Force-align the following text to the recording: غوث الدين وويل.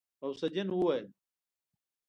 غوث 0.21 0.41
الدين 0.45 0.67
وويل. 0.75 1.07